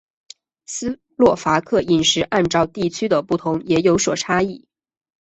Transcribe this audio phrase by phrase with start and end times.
[0.65, 4.67] 斯洛伐克饮食按照地区的不同也有所差异。